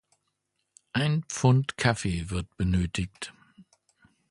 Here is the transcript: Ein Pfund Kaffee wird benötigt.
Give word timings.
Ein 0.93 1.21
Pfund 1.29 1.77
Kaffee 1.77 2.31
wird 2.31 2.57
benötigt. 2.57 3.35